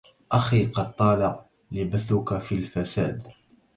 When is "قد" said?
0.65-0.95